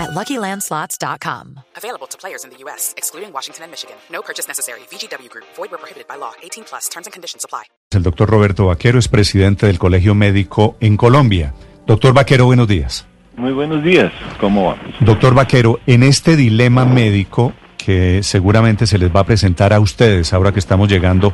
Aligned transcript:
at 0.00 0.10
LuckyLandSlots.com. 0.10 1.60
Available 1.76 2.06
to 2.08 2.16
players 2.16 2.44
in 2.44 2.50
the 2.50 2.56
U.S., 2.64 2.94
excluding 2.96 3.32
Washington 3.32 3.64
and 3.64 3.70
Michigan. 3.70 3.96
No 4.10 4.22
purchase 4.22 4.48
necessary. 4.48 4.80
VGW 4.90 5.28
Group. 5.28 5.46
Void 5.56 5.70
where 5.70 5.78
prohibited 5.78 6.08
by 6.08 6.16
law. 6.16 6.32
18 6.42 6.64
plus. 6.64 6.88
Terms 6.88 7.06
and 7.06 7.12
conditions 7.12 7.44
apply. 7.44 7.64
El 7.92 8.02
doctor 8.02 8.28
Roberto 8.28 8.66
Vaquero 8.66 8.98
es 8.98 9.08
presidente 9.08 9.66
del 9.66 9.78
Colegio 9.78 10.14
Médico 10.14 10.76
en 10.80 10.96
Colombia. 10.96 11.52
Doctor 11.86 12.14
Vaquero, 12.14 12.46
buenos 12.46 12.68
días. 12.68 13.06
Muy 13.36 13.52
buenos 13.52 13.82
días, 13.82 14.12
¿cómo 14.38 14.66
va? 14.66 14.76
Doctor 15.00 15.34
Vaquero, 15.34 15.80
en 15.86 16.02
este 16.02 16.36
dilema 16.36 16.84
médico 16.84 17.54
que 17.78 18.22
seguramente 18.22 18.86
se 18.86 18.98
les 18.98 19.14
va 19.14 19.20
a 19.20 19.24
presentar 19.24 19.72
a 19.72 19.80
ustedes 19.80 20.32
ahora 20.32 20.52
que 20.52 20.58
estamos 20.58 20.88
llegando 20.88 21.32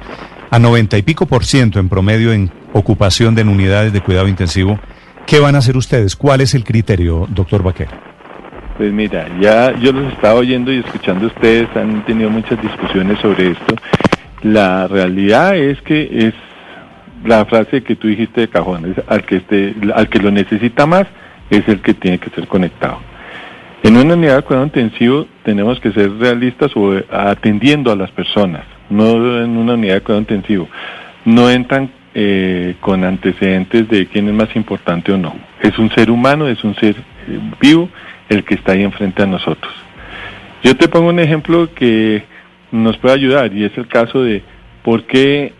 a 0.50 0.58
90 0.58 0.98
y 0.98 1.02
pico 1.02 1.26
por 1.26 1.44
ciento 1.44 1.80
en 1.80 1.88
promedio 1.88 2.32
en 2.32 2.52
ocupación 2.72 3.34
de 3.34 3.42
unidades 3.42 3.92
de 3.92 4.00
cuidado 4.00 4.28
intensivo, 4.28 4.78
¿qué 5.26 5.40
van 5.40 5.56
a 5.56 5.58
hacer 5.58 5.76
ustedes? 5.76 6.14
¿Cuál 6.14 6.40
es 6.40 6.54
el 6.54 6.64
criterio, 6.64 7.26
doctor 7.28 7.62
Vaquero? 7.64 8.05
Pues 8.76 8.92
mira, 8.92 9.26
ya 9.40 9.74
yo 9.78 9.90
los 9.92 10.12
estaba 10.12 10.34
oyendo 10.34 10.70
y 10.70 10.78
escuchando 10.78 11.26
ustedes, 11.28 11.68
han 11.74 12.04
tenido 12.04 12.28
muchas 12.28 12.60
discusiones 12.60 13.18
sobre 13.20 13.52
esto. 13.52 13.74
La 14.42 14.86
realidad 14.86 15.56
es 15.56 15.80
que 15.80 16.08
es 16.28 16.34
la 17.24 17.46
frase 17.46 17.82
que 17.82 17.96
tú 17.96 18.08
dijiste 18.08 18.42
de 18.42 18.48
cajón, 18.48 18.92
es 18.92 19.02
al 19.08 19.24
que 19.24 19.36
esté, 19.36 19.74
al 19.94 20.08
que 20.08 20.18
lo 20.18 20.30
necesita 20.30 20.84
más 20.86 21.06
es 21.48 21.66
el 21.68 21.80
que 21.80 21.94
tiene 21.94 22.18
que 22.18 22.30
ser 22.30 22.46
conectado. 22.48 22.98
En 23.82 23.96
una 23.96 24.14
unidad 24.14 24.36
de 24.36 24.42
cuidado 24.42 24.66
intensivo 24.66 25.26
tenemos 25.42 25.80
que 25.80 25.92
ser 25.92 26.12
realistas 26.18 26.72
o 26.74 27.00
atendiendo 27.10 27.90
a 27.90 27.96
las 27.96 28.10
personas, 28.10 28.64
no 28.90 29.42
en 29.42 29.56
una 29.56 29.74
unidad 29.74 29.94
de 29.94 30.00
cuidado 30.02 30.20
intensivo. 30.20 30.68
No 31.24 31.48
entran 31.48 31.90
eh, 32.14 32.74
con 32.80 33.04
antecedentes 33.04 33.88
de 33.88 34.06
quién 34.06 34.28
es 34.28 34.34
más 34.34 34.54
importante 34.54 35.12
o 35.12 35.18
no. 35.18 35.34
Es 35.60 35.78
un 35.78 35.90
ser 35.90 36.10
humano, 36.10 36.46
es 36.48 36.62
un 36.62 36.74
ser 36.76 36.96
eh, 36.96 37.40
vivo 37.60 37.88
el 38.28 38.44
que 38.44 38.54
está 38.54 38.72
ahí 38.72 38.82
enfrente 38.82 39.22
a 39.22 39.26
nosotros. 39.26 39.72
Yo 40.62 40.76
te 40.76 40.88
pongo 40.88 41.08
un 41.08 41.20
ejemplo 41.20 41.72
que 41.74 42.24
nos 42.72 42.96
puede 42.98 43.14
ayudar 43.14 43.52
y 43.52 43.64
es 43.64 43.76
el 43.78 43.86
caso 43.86 44.22
de 44.22 44.42
por 44.82 45.04
qué 45.04 45.52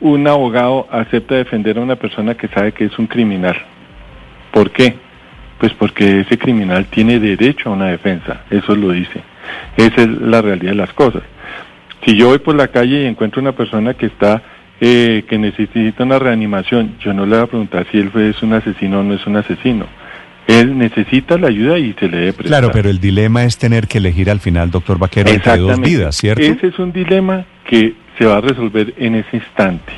un 0.00 0.26
abogado 0.26 0.86
acepta 0.90 1.34
defender 1.34 1.78
a 1.78 1.82
una 1.82 1.96
persona 1.96 2.34
que 2.34 2.48
sabe 2.48 2.72
que 2.72 2.84
es 2.84 2.98
un 2.98 3.06
criminal. 3.06 3.56
¿Por 4.50 4.70
qué? 4.70 4.94
Pues 5.58 5.72
porque 5.74 6.20
ese 6.20 6.38
criminal 6.38 6.86
tiene 6.86 7.18
derecho 7.20 7.68
a 7.68 7.72
una 7.72 7.86
defensa, 7.86 8.42
eso 8.50 8.74
lo 8.74 8.92
dice. 8.92 9.20
Esa 9.76 10.02
es 10.02 10.08
la 10.08 10.42
realidad 10.42 10.72
de 10.72 10.76
las 10.76 10.92
cosas. 10.92 11.22
Si 12.04 12.16
yo 12.16 12.28
voy 12.28 12.38
por 12.38 12.54
la 12.54 12.68
calle 12.68 13.02
y 13.02 13.06
encuentro 13.06 13.42
una 13.42 13.52
persona 13.52 13.94
que 13.94 14.06
está 14.06 14.42
eh, 14.80 15.24
que 15.28 15.38
necesita 15.38 16.04
una 16.04 16.18
reanimación, 16.18 16.96
yo 17.00 17.12
no 17.12 17.26
le 17.26 17.36
voy 17.36 17.44
a 17.44 17.46
preguntar 17.46 17.86
si 17.92 17.98
él 17.98 18.10
es 18.14 18.42
un 18.42 18.54
asesino 18.54 19.00
o 19.00 19.02
no 19.02 19.12
es 19.14 19.26
un 19.26 19.36
asesino. 19.36 19.86
Él 20.50 20.76
necesita 20.76 21.38
la 21.38 21.48
ayuda 21.48 21.78
y 21.78 21.92
se 21.94 22.08
le 22.08 22.16
debe 22.18 22.32
prestar. 22.32 22.60
Claro, 22.60 22.70
pero 22.72 22.90
el 22.90 22.98
dilema 22.98 23.44
es 23.44 23.56
tener 23.56 23.86
que 23.86 23.98
elegir 23.98 24.30
al 24.30 24.40
final, 24.40 24.70
doctor 24.70 24.98
Vaquero, 24.98 25.30
entre 25.30 25.58
dos 25.58 25.80
vidas, 25.80 26.16
¿cierto? 26.16 26.42
Ese 26.42 26.66
es 26.68 26.78
un 26.78 26.92
dilema 26.92 27.44
que 27.64 27.94
se 28.18 28.26
va 28.26 28.38
a 28.38 28.40
resolver 28.40 28.94
en 28.98 29.14
ese 29.14 29.36
instante. 29.36 29.92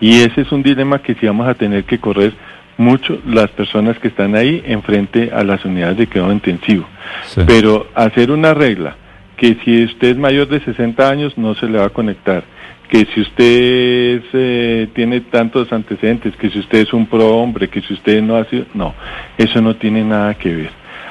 Y 0.00 0.20
ese 0.20 0.42
es 0.42 0.52
un 0.52 0.62
dilema 0.62 1.00
que 1.00 1.14
sí 1.14 1.26
vamos 1.26 1.48
a 1.48 1.54
tener 1.54 1.84
que 1.84 1.98
correr 1.98 2.32
mucho 2.78 3.18
las 3.26 3.50
personas 3.50 3.98
que 3.98 4.08
están 4.08 4.34
ahí 4.34 4.62
enfrente 4.66 5.30
a 5.32 5.42
las 5.44 5.64
unidades 5.64 5.96
de 5.98 6.06
cuidado 6.06 6.32
intensivo. 6.32 6.86
Sí. 7.26 7.42
Pero 7.46 7.88
hacer 7.94 8.30
una 8.30 8.54
regla 8.54 8.96
que 9.36 9.56
si 9.64 9.84
usted 9.84 10.08
es 10.08 10.16
mayor 10.16 10.48
de 10.48 10.60
60 10.60 11.08
años 11.08 11.36
no 11.36 11.54
se 11.54 11.66
le 11.66 11.78
va 11.78 11.86
a 11.86 11.90
conectar, 11.90 12.44
que 12.88 13.06
si 13.12 13.20
usted 13.20 14.22
eh, 14.32 14.88
tiene 14.94 15.20
tantos 15.22 15.72
antecedentes, 15.72 16.36
que 16.36 16.50
si 16.50 16.60
usted 16.60 16.78
es 16.78 16.92
un 16.92 17.06
pro 17.06 17.36
hombre, 17.36 17.68
que 17.68 17.80
si 17.82 17.94
usted 17.94 18.22
no 18.22 18.36
ha 18.36 18.44
sido, 18.44 18.66
no, 18.74 18.94
eso 19.36 19.60
no 19.60 19.76
tiene 19.76 20.04
nada 20.04 20.34
que 20.34 20.54
ver. 20.54 20.70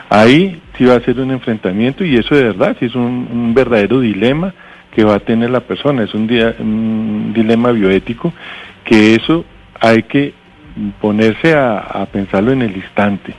Ahí 0.09 0.61
sí 0.77 0.85
va 0.85 0.95
a 0.95 1.01
ser 1.01 1.19
un 1.19 1.31
enfrentamiento 1.31 2.05
y 2.05 2.15
eso 2.15 2.35
de 2.35 2.43
verdad 2.43 2.75
sí 2.79 2.85
es 2.85 2.95
un, 2.95 3.27
un 3.31 3.53
verdadero 3.53 3.99
dilema 3.99 4.53
que 4.91 5.03
va 5.03 5.15
a 5.15 5.19
tener 5.19 5.49
la 5.49 5.59
persona, 5.59 6.03
es 6.03 6.13
un, 6.13 6.25
dia, 6.25 6.55
un 6.59 7.33
dilema 7.33 7.71
bioético 7.71 8.33
que 8.85 9.15
eso 9.15 9.43
hay 9.81 10.03
que 10.03 10.33
ponerse 11.01 11.53
a, 11.53 11.77
a, 11.79 12.05
pensarlo 12.05 12.51
en 12.51 12.61
el 12.61 12.75
instante. 12.75 13.33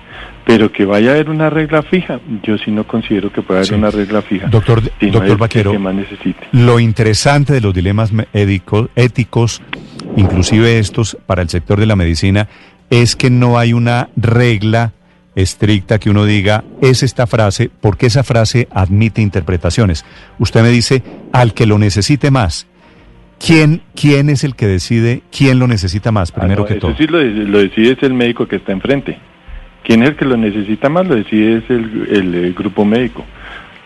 Pero 0.45 0.71
que 0.71 0.85
vaya 0.85 1.11
a 1.11 1.15
haber 1.15 1.29
una 1.29 1.51
regla 1.51 1.83
fija, 1.83 2.21
yo 2.45 2.57
sí 2.57 2.71
no 2.71 2.87
considero 2.87 3.33
que 3.33 3.43
pueda 3.43 3.59
haber 3.61 3.69
Sí. 3.69 3.75
una 3.75 3.91
regla 3.91 4.23
fija. 4.23 4.47
Doctor, 4.47 4.81
si 5.01 5.11
doctor 5.11 5.37
Vaquero, 5.37 5.73
que 5.73 5.79
más 5.79 5.95
necesite. 5.95 6.47
Lo 6.53 6.79
interesante 6.79 7.53
de 7.53 7.61
los 7.61 7.75
dilemas 7.75 8.13
médicos, 8.13 8.89
éticos, 8.95 9.61
inclusive 10.17 10.79
estos 10.79 11.17
para 11.27 11.43
el 11.43 11.49
sector 11.49 11.81
de 11.81 11.87
la 11.87 11.97
medicina, 11.97 12.49
es 12.91 13.17
que 13.17 13.29
no 13.29 13.59
hay 13.59 13.73
una 13.73 14.09
regla 14.17 14.93
estricta 15.35 15.99
que 15.99 16.11
uno 16.11 16.25
diga, 16.25 16.63
es 16.81 17.03
esta 17.03 17.27
frase, 17.27 17.69
porque 17.81 18.07
esa 18.07 18.23
frase 18.23 18.69
admite 18.71 19.21
interpretaciones. 19.21 20.05
Usted 20.39 20.63
me 20.63 20.71
dice, 20.71 21.03
al 21.33 21.53
que 21.55 21.67
lo 21.67 21.79
necesite 21.79 22.31
más. 22.31 22.67
¿Quién, 23.39 23.83
quién 23.95 24.31
es 24.31 24.45
el 24.45 24.55
que 24.57 24.67
decide 24.67 25.23
quién 25.37 25.59
lo 25.59 25.67
necesita 25.67 26.11
más, 26.11 26.33
Ah, 26.35 26.41
primero 26.41 26.63
no, 26.63 26.67
que 26.69 26.75
todo? 26.77 26.95
sí 26.97 27.07
lo, 27.07 27.23
lo 27.23 27.59
decide 27.59 27.93
es 27.93 28.03
el 28.03 28.15
médico 28.15 28.47
que 28.49 28.57
está 28.57 28.73
enfrente. 28.73 29.19
¿Quién 29.85 30.03
es 30.03 30.11
el 30.11 30.17
que 30.17 30.25
lo 30.25 30.37
necesita 30.37 30.89
más? 30.89 31.07
Lo 31.07 31.15
decide 31.15 31.59
es 31.59 31.65
el, 31.71 32.09
el, 32.11 32.55
grupo 32.55 32.85
médico. 32.85 33.25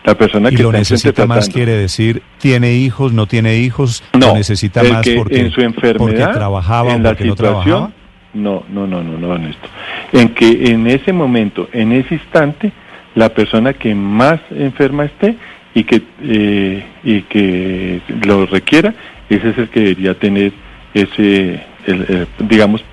La 0.03 0.15
persona 0.15 0.49
Y 0.51 0.55
que 0.55 0.63
lo 0.63 0.71
necesita 0.71 1.27
más 1.27 1.47
quiere 1.49 1.73
decir, 1.73 2.23
tiene 2.39 2.73
hijos, 2.73 3.13
no 3.13 3.27
tiene 3.27 3.57
hijos, 3.57 4.03
No, 4.13 4.27
lo 4.27 4.33
necesita 4.33 4.81
más 4.83 5.03
que 5.03 5.15
porque, 5.15 5.39
en 5.39 5.51
su 5.51 5.61
enfermedad, 5.61 5.97
porque 5.99 6.25
trabajaba 6.39 6.93
en 6.95 7.03
la 7.03 7.09
porque 7.09 7.25
no 7.25 7.33
situación, 7.33 7.63
trabajaba. 7.63 7.91
no, 8.33 8.63
no, 8.69 8.87
no, 8.87 9.03
no, 9.03 9.17
no, 9.19 9.33
Ernesto. 9.35 9.67
En 10.13 10.29
que 10.29 10.71
en 10.71 10.87
ese 10.87 11.13
momento, 11.13 11.69
en 11.71 11.91
ese 11.91 12.15
instante, 12.15 12.71
la 13.13 13.29
persona 13.29 13.73
que 13.73 13.93
más 13.93 14.39
enferma 14.49 15.05
esté 15.05 15.35
y 15.73 15.83
que 15.83 16.01
eh, 16.23 16.83
y 17.03 17.21
que 17.23 18.01
lo 18.25 18.45
requiera, 18.45 18.93
ese 19.29 19.49
es 19.49 19.57
el 19.57 19.69
que 19.69 19.79
debería 19.79 20.13
tener 20.15 20.51
ese, 20.93 21.61
el- 21.85 22.05
el, 22.09 22.27
digamos, 22.47 22.83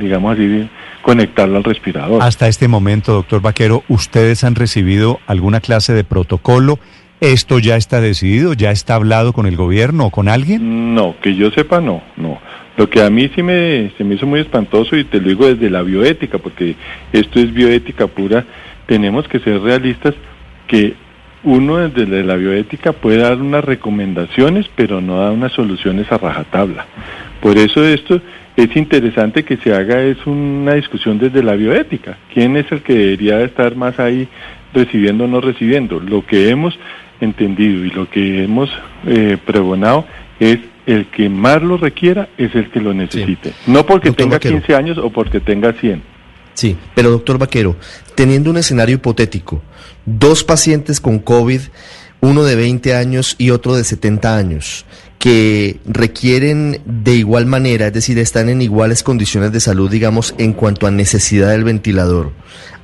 digamos 0.00 0.34
así, 0.34 0.68
conectarlo 1.02 1.56
al 1.58 1.64
respirador. 1.64 2.22
Hasta 2.22 2.48
este 2.48 2.68
momento, 2.68 3.12
doctor 3.12 3.40
Vaquero, 3.42 3.82
¿ustedes 3.88 4.44
han 4.44 4.54
recibido 4.54 5.18
alguna 5.26 5.60
clase 5.60 5.92
de 5.94 6.04
protocolo? 6.04 6.78
¿Esto 7.20 7.58
ya 7.58 7.74
está 7.76 8.00
decidido? 8.00 8.52
¿Ya 8.52 8.70
está 8.70 8.94
hablado 8.94 9.32
con 9.32 9.46
el 9.46 9.56
gobierno 9.56 10.06
o 10.06 10.10
con 10.10 10.28
alguien? 10.28 10.94
No, 10.94 11.16
que 11.20 11.34
yo 11.34 11.50
sepa, 11.50 11.80
no, 11.80 12.00
no. 12.16 12.38
Lo 12.76 12.88
que 12.88 13.02
a 13.02 13.10
mí 13.10 13.28
sí 13.34 13.42
me, 13.42 13.90
se 13.98 14.04
me 14.04 14.14
hizo 14.14 14.24
muy 14.26 14.38
espantoso, 14.38 14.96
y 14.96 15.02
te 15.02 15.20
lo 15.20 15.28
digo 15.30 15.46
desde 15.52 15.68
la 15.68 15.82
bioética, 15.82 16.38
porque 16.38 16.76
esto 17.12 17.40
es 17.40 17.52
bioética 17.52 18.06
pura, 18.06 18.44
tenemos 18.86 19.26
que 19.26 19.40
ser 19.40 19.60
realistas 19.60 20.14
que 20.68 20.94
uno 21.48 21.88
desde 21.88 22.22
la 22.24 22.36
bioética 22.36 22.92
puede 22.92 23.18
dar 23.18 23.40
unas 23.40 23.64
recomendaciones, 23.64 24.66
pero 24.76 25.00
no 25.00 25.20
da 25.20 25.30
unas 25.30 25.52
soluciones 25.52 26.10
a 26.12 26.18
rajatabla. 26.18 26.84
Por 27.40 27.56
eso 27.56 27.82
esto 27.82 28.20
es 28.54 28.76
interesante 28.76 29.44
que 29.44 29.56
se 29.56 29.74
haga 29.74 30.02
es 30.02 30.18
una 30.26 30.74
discusión 30.74 31.18
desde 31.18 31.42
la 31.42 31.54
bioética. 31.54 32.18
¿Quién 32.34 32.56
es 32.58 32.70
el 32.70 32.82
que 32.82 32.92
debería 32.92 33.40
estar 33.40 33.76
más 33.76 33.98
ahí 33.98 34.28
recibiendo 34.74 35.24
o 35.24 35.26
no 35.26 35.40
recibiendo? 35.40 36.00
Lo 36.00 36.26
que 36.26 36.50
hemos 36.50 36.78
entendido 37.18 37.82
y 37.82 37.90
lo 37.90 38.10
que 38.10 38.44
hemos 38.44 38.70
eh, 39.06 39.38
pregonado 39.42 40.04
es 40.38 40.58
el 40.84 41.06
que 41.06 41.30
más 41.30 41.62
lo 41.62 41.78
requiera 41.78 42.28
es 42.36 42.54
el 42.54 42.68
que 42.68 42.80
lo 42.80 42.92
necesite. 42.92 43.52
No 43.66 43.86
porque 43.86 44.08
Doctor 44.08 44.24
tenga 44.24 44.36
Vaquero. 44.36 44.56
15 44.56 44.74
años 44.74 44.98
o 44.98 45.08
porque 45.08 45.40
tenga 45.40 45.72
100. 45.72 46.17
Sí, 46.58 46.76
pero 46.96 47.10
doctor 47.10 47.38
Vaquero, 47.38 47.76
teniendo 48.16 48.50
un 48.50 48.56
escenario 48.56 48.96
hipotético, 48.96 49.62
dos 50.06 50.42
pacientes 50.42 51.00
con 51.00 51.20
COVID, 51.20 51.60
uno 52.20 52.42
de 52.42 52.56
20 52.56 52.96
años 52.96 53.36
y 53.38 53.50
otro 53.50 53.76
de 53.76 53.84
70 53.84 54.36
años, 54.36 54.84
que 55.20 55.78
requieren 55.86 56.80
de 56.84 57.14
igual 57.14 57.46
manera, 57.46 57.86
es 57.86 57.92
decir, 57.92 58.18
están 58.18 58.48
en 58.48 58.60
iguales 58.60 59.04
condiciones 59.04 59.52
de 59.52 59.60
salud, 59.60 59.88
digamos, 59.88 60.34
en 60.36 60.52
cuanto 60.52 60.88
a 60.88 60.90
necesidad 60.90 61.50
del 61.50 61.62
ventilador, 61.62 62.32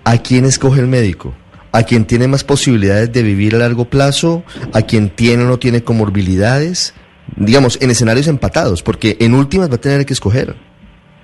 ¿a 0.05 0.19
quién 0.19 0.45
escoge 0.45 0.79
el 0.79 0.87
médico? 0.87 1.35
¿A 1.73 1.83
quien 1.83 2.05
tiene 2.05 2.29
más 2.29 2.45
posibilidades 2.45 3.13
de 3.13 3.25
vivir 3.25 3.57
a 3.57 3.59
largo 3.59 3.87
plazo? 3.87 4.45
¿A 4.73 4.83
quien 4.83 5.11
tiene 5.11 5.43
o 5.43 5.49
no 5.49 5.59
tiene 5.59 5.83
comorbilidades? 5.83 6.95
Digamos, 7.35 7.83
en 7.83 7.91
escenarios 7.91 8.29
empatados, 8.29 8.85
porque 8.85 9.17
en 9.19 9.35
últimas 9.35 9.69
va 9.69 9.75
a 9.75 9.81
tener 9.81 10.07
que 10.07 10.13
escoger. 10.13 10.55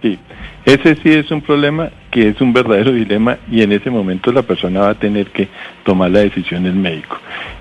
Sí, 0.02 0.18
ese 0.64 0.96
sí 0.96 1.10
es 1.10 1.30
un 1.30 1.42
problema 1.42 1.92
que 2.10 2.28
es 2.28 2.40
un 2.40 2.52
verdadero 2.52 2.92
dilema 2.92 3.38
y 3.50 3.62
en 3.62 3.72
ese 3.72 3.90
momento 3.90 4.32
la 4.32 4.42
persona 4.42 4.80
va 4.80 4.90
a 4.90 4.94
tener 4.94 5.28
que 5.28 5.48
tomar 5.84 6.10
la 6.10 6.20
decisión 6.20 6.66
el 6.66 6.74
médico. 6.74 7.18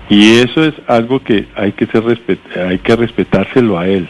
Y 0.08 0.38
eso 0.38 0.64
es 0.64 0.74
algo 0.86 1.22
que 1.22 1.46
hay 1.54 1.72
que 1.72 1.86
ser 1.86 2.02
respet 2.04 2.38
hay 2.56 2.78
que 2.78 2.96
respetárselo 2.96 3.78
a 3.78 3.86
él, 3.86 4.08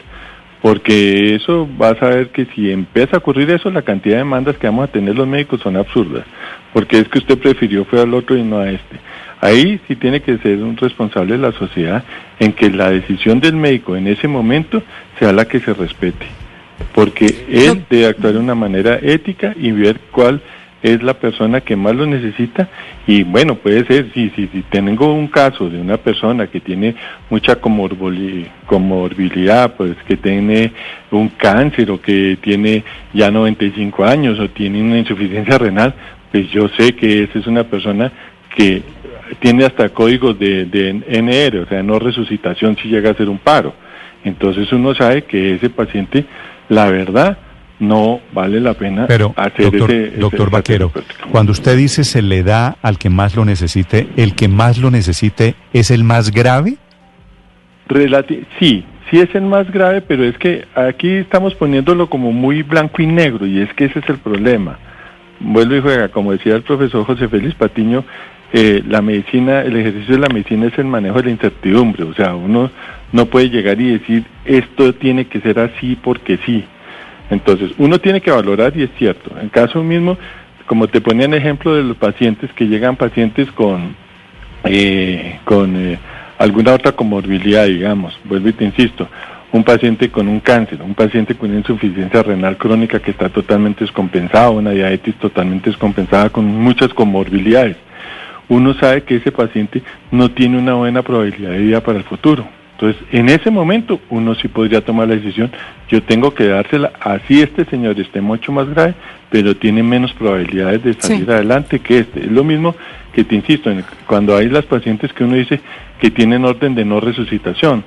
porque 0.63 1.35
eso 1.35 1.69
vas 1.77 2.03
a 2.03 2.09
ver 2.09 2.29
que 2.29 2.47
si 2.55 2.71
empieza 2.71 3.17
a 3.17 3.19
ocurrir 3.19 3.51
eso, 3.51 3.71
la 3.71 3.83
cantidad 3.83 4.17
de 4.17 4.23
demandas 4.23 4.57
que 4.57 4.67
vamos 4.67 4.89
a 4.89 4.93
tener 4.93 5.15
los 5.15 5.29
médicos 5.29 5.61
son 5.61 5.77
absurdas, 5.77 6.25
porque 6.73 6.99
es 6.99 7.09
que 7.09 7.19
usted 7.19 7.39
prefirió 7.39 7.85
fue 7.85 8.01
al 8.01 8.15
otro 8.15 8.37
y 8.37 8.43
no 8.43 8.59
a 8.59 8.71
este. 8.71 8.97
Ahí 9.43 9.81
sí 9.89 9.97
tiene 9.97 10.21
que 10.21 10.37
ser 10.39 10.63
un 10.63 10.77
responsable 10.77 11.33
de 11.33 11.39
la 11.39 11.53
sociedad 11.53 12.05
en 12.39 12.53
que 12.53 12.71
la 12.71 12.91
decisión 12.91 13.41
del 13.41 13.57
médico 13.57 13.97
en 13.97 14.07
ese 14.07 14.29
momento 14.29 14.83
sea 15.19 15.33
la 15.33 15.47
que 15.47 15.61
se 15.61 15.73
respete, 15.73 16.27
porque 16.95 17.27
él 17.49 17.85
debe 17.89 18.07
actuar 18.07 18.35
de 18.35 18.39
una 18.39 18.55
manera 18.55 18.99
ética 19.01 19.55
y 19.57 19.71
ver 19.71 20.01
cuál 20.11 20.43
es 20.83 21.03
la 21.03 21.15
persona 21.15 21.61
que 21.61 21.77
más 21.77 21.95
lo 21.95 22.07
necesita 22.07 22.69
y 23.07 23.23
bueno, 23.23 23.57
puede 23.57 23.85
ser, 23.87 24.11
si, 24.15 24.31
si, 24.31 24.47
si 24.49 24.63
tengo 24.71 25.13
un 25.13 25.29
caso 25.29 25.69
de 25.69 25.79
una 25.81 25.99
persona 25.99 26.47
que 26.47 26.61
tiene 26.61 26.95
mucha 27.29 27.57
comorbilidad, 27.57 29.75
pues 29.77 29.95
que 30.07 30.17
tiene 30.17 30.73
un 31.11 31.29
cáncer 31.29 31.91
o 31.91 32.01
que 32.01 32.39
tiene 32.41 32.83
ya 33.13 33.31
95 33.31 34.05
años 34.05 34.39
o 34.39 34.49
tiene 34.49 34.83
una 34.83 34.99
insuficiencia 34.99 35.59
renal, 35.59 35.95
pues 36.33 36.51
yo 36.51 36.69
sé 36.79 36.95
que 36.95 37.25
esa 37.25 37.41
es 37.41 37.47
una 37.47 37.65
persona 37.65 38.11
que 38.57 38.83
tiene 39.41 39.65
hasta 39.65 39.91
códigos 39.91 40.39
de, 40.39 40.65
de 40.65 41.03
NR, 41.09 41.59
o 41.59 41.67
sea, 41.67 41.83
no 41.83 41.99
resucitación 41.99 42.77
si 42.77 42.89
llega 42.89 43.11
a 43.11 43.15
ser 43.15 43.29
un 43.29 43.39
paro. 43.39 43.75
Entonces 44.25 44.71
uno 44.73 44.95
sabe 44.95 45.23
que 45.23 45.55
ese 45.55 45.71
paciente, 45.71 46.25
la 46.71 46.91
verdad, 46.91 47.37
no 47.81 48.21
vale 48.33 48.61
la 48.61 48.75
pena 48.75 49.07
Pero, 49.07 49.35
hacer 49.37 49.71
doctor, 49.71 49.91
ese, 49.91 50.09
ese 50.09 50.17
doctor 50.19 50.51
Vaquero, 50.51 50.93
cuando 51.31 51.53
usted 51.53 51.77
dice 51.77 52.05
se 52.05 52.23
le 52.23 52.43
da 52.43 52.77
al 52.81 52.97
que 52.97 53.11
más 53.11 53.37
lo 53.37 53.45
necesite, 53.45 54.09
¿el 54.17 54.35
que 54.35 54.49
más 54.49 54.79
lo 54.79 54.91
necesite 54.91 55.55
es 55.73 55.91
el 55.91 56.05
más 56.05 56.31
grave? 56.31 56.77
Relati- 57.89 58.47
sí, 58.59 58.85
sí 59.11 59.19
es 59.19 59.35
el 59.35 59.43
más 59.43 59.71
grave, 59.71 60.01
pero 60.01 60.25
es 60.25 60.39
que 60.39 60.65
aquí 60.75 61.09
estamos 61.09 61.55
poniéndolo 61.55 62.09
como 62.09 62.33
muy 62.33 62.63
blanco 62.63 63.03
y 63.03 63.07
negro 63.07 63.47
y 63.47 63.61
es 63.61 63.73
que 63.75 63.87
ese 63.87 63.99
es 63.99 64.09
el 64.09 64.19
problema. 64.19 64.79
Vuelvo 65.41 65.75
y 65.75 65.81
juega, 65.81 66.09
como 66.09 66.33
decía 66.33 66.55
el 66.55 66.63
profesor 66.63 67.05
José 67.05 67.29
Félix 67.29 67.55
Patiño, 67.55 68.05
eh, 68.53 68.83
la 68.87 69.01
medicina, 69.01 69.63
el 69.63 69.77
ejercicio 69.77 70.15
de 70.15 70.21
la 70.21 70.29
medicina 70.29 70.67
es 70.67 70.79
el 70.79 70.87
manejo 70.87 71.19
de 71.19 71.25
la 71.25 71.31
incertidumbre, 71.31 72.05
o 72.05 72.15
sea, 72.15 72.35
uno 72.35 72.71
no 73.13 73.27
puede 73.27 73.51
llegar 73.51 73.81
y 73.81 73.99
decir 73.99 74.25
esto 74.45 74.95
tiene 74.95 75.27
que 75.27 75.41
ser 75.41 75.59
así 75.59 75.97
porque 76.01 76.39
sí. 76.45 76.65
Entonces, 77.31 77.71
uno 77.79 78.01
tiene 78.01 78.21
que 78.21 78.31
valorar 78.31 78.77
y 78.77 78.83
es 78.83 78.91
cierto. 78.99 79.39
En 79.41 79.49
caso 79.51 79.83
mismo, 79.85 80.19
como 80.67 80.89
te 80.89 81.01
ponía 81.01 81.27
en 81.27 81.35
ejemplo 81.35 81.75
de 81.75 81.85
los 81.85 81.97
pacientes 81.97 82.53
que 82.55 82.67
llegan 82.67 82.97
pacientes 82.97 83.51
con 83.53 83.95
eh, 84.65 85.39
con 85.45 85.75
eh, 85.77 85.99
alguna 86.39 86.75
otra 86.75 86.93
comorbilidad, 86.93 87.67
digamos, 87.67 88.19
vuelvo 88.25 88.49
y 88.49 88.53
te 88.53 88.65
insisto, 88.65 89.09
un 89.53 89.65
paciente 89.65 90.11
con 90.11 90.29
un 90.29 90.41
cáncer, 90.41 90.83
un 90.83 90.95
paciente 90.95 91.35
con 91.35 91.51
una 91.51 91.59
insuficiencia 91.59 92.23
renal 92.23 92.57
crónica 92.57 93.01
que 93.01 93.11
está 93.11 93.29
totalmente 93.29 93.85
descompensado, 93.85 94.53
una 94.53 94.71
diabetes 94.71 95.15
totalmente 95.17 95.71
descompensada 95.71 96.31
con 96.31 96.45
muchas 96.45 96.93
comorbilidades. 96.95 97.77
Uno 98.51 98.75
sabe 98.75 99.05
que 99.05 99.17
ese 99.17 99.33
paciente 99.33 99.83
no 100.11 100.31
tiene 100.33 100.59
una 100.59 100.75
buena 100.75 101.01
probabilidad 101.03 101.53
de 101.53 101.59
vida 101.61 101.81
para 101.81 101.97
el 101.99 102.05
futuro. 102.05 102.47
Entonces, 102.73 103.03
en 103.13 103.29
ese 103.29 103.51
momento 103.51 104.01
uno 104.11 104.35
sí 104.35 104.49
podría 104.49 104.81
tomar 104.81 105.07
la 105.09 105.15
decisión, 105.15 105.51
yo 105.89 106.03
tengo 106.03 106.33
que 106.35 106.47
dársela, 106.49 106.93
así 107.01 107.41
este 107.43 107.65
señor 107.67 107.99
esté 108.01 108.21
mucho 108.23 108.53
más 108.53 108.69
grave, 108.71 108.95
pero 109.31 109.55
tiene 109.55 109.83
menos 109.83 110.13
probabilidades 110.15 110.83
de 110.83 110.95
salir 110.95 111.25
Sí. 111.27 111.31
adelante 111.31 111.79
que 111.81 111.99
este. 112.01 112.21
Es 112.21 112.31
lo 112.33 112.43
mismo 112.43 112.75
que 113.13 113.23
te 113.23 113.35
insisto, 113.35 113.71
en- 113.71 113.85
cuando 114.07 114.35
hay 114.37 114.49
las 114.49 114.65
pacientes 114.65 115.13
que 115.13 115.25
uno 115.25 115.35
dice 115.37 115.61
que 116.01 116.11
tienen 116.11 116.45
orden 116.45 116.75
de 116.75 116.85
no 116.87 117.01
resucitación, 117.01 117.85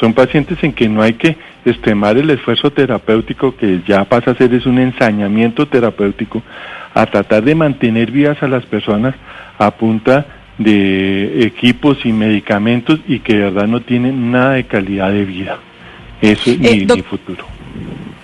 son 0.00 0.12
pacientes 0.12 0.62
en 0.62 0.72
que 0.72 0.88
no 0.88 1.02
hay 1.02 1.14
que 1.14 1.36
extremar 1.64 2.18
el 2.18 2.30
esfuerzo 2.30 2.70
terapéutico 2.70 3.56
que 3.56 3.80
ya 3.86 4.04
pasa 4.04 4.32
a 4.32 4.34
ser 4.34 4.52
es 4.54 4.66
un 4.66 4.78
ensañamiento 4.78 5.66
terapéutico 5.66 6.42
a 6.94 7.06
tratar 7.06 7.44
de 7.44 7.54
mantener 7.54 8.10
vivas 8.10 8.42
a 8.42 8.48
las 8.48 8.64
personas 8.66 9.14
a 9.58 9.70
punta 9.72 10.26
de 10.58 11.44
equipos 11.44 11.98
y 12.04 12.12
medicamentos 12.12 13.00
y 13.08 13.20
que 13.20 13.34
de 13.34 13.40
verdad 13.50 13.66
no 13.66 13.80
tienen 13.80 14.30
nada 14.30 14.52
de 14.52 14.64
calidad 14.64 15.10
de 15.10 15.24
vida. 15.24 15.58
Eso 16.20 16.50
es 16.50 16.58
Eh, 16.60 16.86
mi, 16.86 17.02
futuro. 17.02 17.44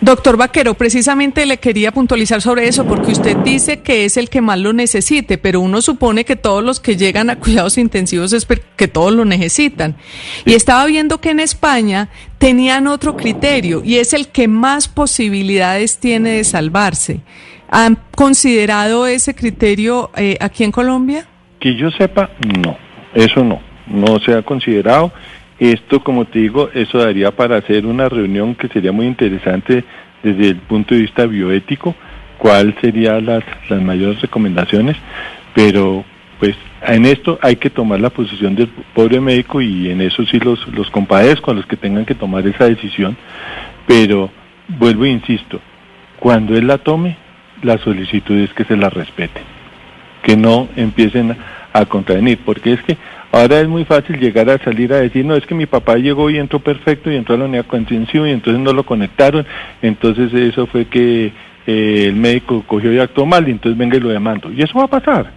Doctor 0.03 0.39
Vaquero, 0.39 0.73
precisamente 0.73 1.45
le 1.45 1.59
quería 1.59 1.93
puntualizar 1.93 2.41
sobre 2.41 2.67
eso 2.67 2.87
porque 2.87 3.13
usted 3.13 3.37
dice 3.39 3.81
que 3.81 4.07
es 4.07 4.17
el 4.17 4.31
que 4.31 4.41
más 4.41 4.59
lo 4.59 4.73
necesite, 4.73 5.37
pero 5.37 5.61
uno 5.61 5.83
supone 5.83 6.25
que 6.25 6.37
todos 6.37 6.65
los 6.65 6.81
que 6.81 6.97
llegan 6.97 7.29
a 7.29 7.37
cuidados 7.37 7.77
intensivos 7.77 8.33
es 8.33 8.47
porque 8.47 8.89
todos 8.89 9.13
lo 9.13 9.27
necesitan. 9.27 9.97
Y 10.47 10.55
estaba 10.55 10.87
viendo 10.87 11.21
que 11.21 11.31
en 11.31 11.41
España 11.41 12.09
tenían 12.39 12.87
otro 12.87 13.15
criterio 13.15 13.83
y 13.85 13.97
es 13.97 14.15
el 14.15 14.29
que 14.29 14.49
más 14.49 14.89
posibilidades 14.89 15.99
tiene 15.99 16.31
de 16.31 16.45
salvarse. 16.45 17.21
¿Han 17.69 17.99
considerado 18.17 19.07
ese 19.07 19.35
criterio 19.35 20.11
eh, 20.17 20.39
aquí 20.41 20.65
en 20.65 20.73
Colombia? 20.73 21.27
Que 21.61 21.77
yo 21.77 21.91
sepa, 21.91 22.31
no, 22.59 22.79
eso 23.13 23.45
no, 23.45 23.61
no 23.87 24.19
se 24.21 24.33
ha 24.33 24.43
considerado. 24.43 25.13
Esto, 25.61 26.03
como 26.03 26.25
te 26.25 26.39
digo, 26.39 26.71
eso 26.73 26.99
daría 26.99 27.31
para 27.31 27.59
hacer 27.59 27.85
una 27.85 28.09
reunión 28.09 28.55
que 28.55 28.69
sería 28.69 28.93
muy 28.93 29.07
interesante 29.07 29.85
desde 30.23 30.49
el 30.49 30.57
punto 30.57 30.95
de 30.95 31.03
vista 31.03 31.27
bioético, 31.27 31.95
cuáles 32.39 32.75
serían 32.81 33.27
las, 33.27 33.45
las 33.69 33.83
mayores 33.83 34.21
recomendaciones, 34.23 34.97
pero 35.55 36.05
pues 36.39 36.57
en 36.87 37.05
esto 37.05 37.39
hay 37.43 37.57
que 37.57 37.69
tomar 37.69 38.01
la 38.01 38.09
posición 38.09 38.57
del 38.57 38.69
pobre 38.95 39.21
médico 39.21 39.61
y 39.61 39.91
en 39.91 40.01
eso 40.01 40.25
sí 40.25 40.41
los, 40.41 40.67
los 40.69 40.91
compadezco 40.91 41.51
a 41.51 41.55
los 41.55 41.67
que 41.67 41.77
tengan 41.77 42.07
que 42.07 42.15
tomar 42.15 42.47
esa 42.47 42.65
decisión, 42.65 43.17
pero 43.87 44.31
vuelvo 44.67 45.05
e 45.05 45.11
insisto, 45.11 45.61
cuando 46.19 46.57
él 46.57 46.67
la 46.67 46.79
tome, 46.79 47.19
la 47.63 47.77
solicitud 47.79 48.39
es 48.39 48.53
que 48.55 48.65
se 48.65 48.77
la 48.77 48.89
respete 48.89 49.43
que 50.23 50.37
no 50.37 50.69
empiecen 50.77 51.37
a 51.73 51.85
contravenir, 51.87 52.39
porque 52.45 52.73
es 52.73 52.83
que 52.83 52.97
ahora 53.33 53.61
es 53.61 53.69
muy 53.69 53.85
fácil 53.85 54.19
llegar 54.19 54.49
a 54.51 54.59
salir 54.59 54.93
a 54.93 55.01
decir, 55.01 55.25
no, 55.25 55.35
es 55.35 55.47
que 55.47 55.55
mi 55.55 55.67
papá 55.67 55.97
llegó 55.97 56.31
y 56.31 56.39
entró 56.39 56.59
perfecto 56.61 57.11
y 57.11 57.17
entró 57.17 57.35
a 57.35 57.39
la 57.39 57.45
unidad 57.45 57.67
contención 57.67 58.29
y 58.29 58.33
entonces 58.33 58.63
no 58.63 58.73
lo 58.73 58.85
conectaron, 58.85 59.47
entonces 59.83 60.33
eso 60.35 60.67
fue 60.67 60.87
que 60.87 61.33
eh, 61.67 62.05
el 62.07 62.15
médico 62.15 62.65
cogió 62.67 62.93
y 62.93 62.99
actuó 62.99 63.27
mal 63.27 63.47
y 63.49 63.53
entonces 63.53 63.79
venga 63.79 63.97
y 63.97 64.01
lo 64.01 64.09
demando. 64.09 64.53
Y 64.53 64.63
eso 64.63 64.79
va 64.79 64.85
a 64.85 64.89
pasar, 64.89 65.31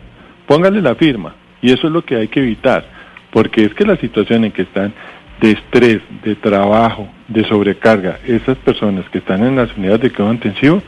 póngale 0.47 0.81
la 0.81 0.95
firma, 0.95 1.35
y 1.61 1.71
eso 1.71 1.87
es 1.87 1.93
lo 1.93 2.03
que 2.03 2.15
hay 2.15 2.27
que 2.27 2.39
evitar, 2.39 2.85
porque 3.31 3.65
es 3.65 3.73
que 3.73 3.85
la 3.85 3.97
situación 3.97 4.45
en 4.45 4.51
que 4.51 4.63
están 4.63 4.93
de 5.41 5.51
estrés, 5.51 6.01
de 6.23 6.35
trabajo, 6.35 7.09
de 7.27 7.43
sobrecarga, 7.45 8.19
esas 8.25 8.57
personas 8.57 9.05
que 9.09 9.17
están 9.17 9.43
en 9.43 9.55
las 9.55 9.75
unidades 9.75 10.01
de 10.01 10.09
cuidado 10.11 10.33
intensivo, 10.33 10.81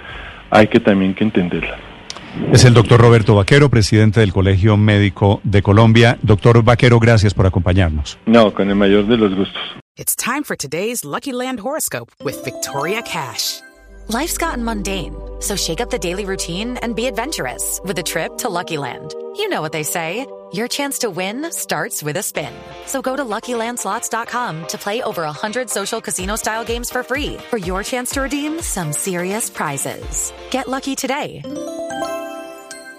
hay 0.50 0.68
que 0.68 0.80
también 0.80 1.14
que 1.14 1.24
entenderlas. 1.24 1.85
Es 2.52 2.66
el 2.66 2.74
doctor 2.74 3.00
Roberto 3.00 3.36
Vaquero, 3.36 3.70
presidente 3.70 4.20
del 4.20 4.34
Colegio 4.34 4.76
Médico 4.78 5.40
de 5.44 5.62
Colombia. 5.62 6.18
Doctor 6.22 6.64
Vaquero, 6.64 7.00
gracias 7.00 7.34
por 7.34 7.46
acompañarnos. 7.46 8.18
No, 8.26 8.54
con 8.54 8.70
el 8.70 8.76
mayor 8.76 9.08
de 9.08 9.18
los 9.18 9.34
gustos. 9.36 9.62
It's 9.98 10.16
time 10.16 10.44
for 10.44 10.58
today's 10.58 11.06
Lucky 11.06 11.32
Land 11.32 11.62
horoscope 11.62 12.12
with 12.24 12.44
Victoria 12.44 13.02
Cash. 13.02 13.62
Life's 14.10 14.38
gotten 14.38 14.64
mundane, 14.64 15.16
so 15.40 15.56
shake 15.56 15.80
up 15.80 15.90
the 15.90 15.98
daily 15.98 16.26
routine 16.26 16.78
and 16.78 16.96
be 16.96 17.08
adventurous 17.08 17.80
with 17.86 17.98
a 18.00 18.04
trip 18.04 18.38
to 18.40 18.50
Lucky 18.50 18.78
Land. 18.78 19.14
You 19.38 19.48
know 19.48 19.62
what 19.62 19.72
they 19.72 19.84
say. 19.84 20.28
Your 20.54 20.68
chance 20.68 21.00
to 21.00 21.10
win 21.10 21.52
starts 21.52 22.04
with 22.04 22.18
a 22.18 22.24
spin. 22.24 22.54
So 22.86 23.02
go 23.02 23.16
to 23.16 23.24
LuckyLandSlots.com 23.26 24.68
to 24.68 24.78
play 24.78 25.02
over 25.02 25.24
100 25.24 25.70
social 25.70 26.00
casino-style 26.00 26.64
games 26.64 26.90
for 26.90 27.04
free 27.04 27.38
for 27.50 27.58
your 27.58 27.84
chance 27.84 28.12
to 28.12 28.22
redeem 28.22 28.62
some 28.62 28.94
serious 28.94 29.50
prizes. 29.50 30.32
Get 30.52 30.68
lucky 30.70 30.96
today 30.96 31.42